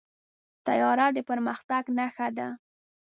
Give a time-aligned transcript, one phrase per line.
[0.65, 2.47] طیاره د پرمختګ نښه ده.